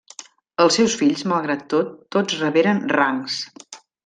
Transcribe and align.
Els 0.63 0.77
seus 0.79 0.95
fills, 1.01 1.23
malgrat 1.33 1.63
tot, 1.75 1.93
tots 2.17 2.39
reberen 2.43 2.83
rangs. 2.97 3.39